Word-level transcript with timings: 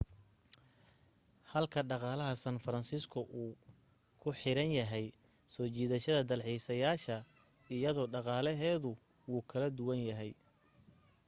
halka 1.51 1.81
dhaqaalaha 1.89 2.35
san 2.43 2.57
francisco 2.65 3.19
uu 3.41 3.51
ku 4.21 4.29
xiran 4.41 4.71
yahay 4.79 5.05
soo 5.53 5.67
jiidashada 5.75 6.21
dalxiisayaasha 6.31 7.15
iyada 7.75 8.03
dhaqaaleheedu 8.13 8.91
wuu 9.31 9.43
kala 9.51 9.67
duwan 9.77 9.99
yahay 10.09 10.31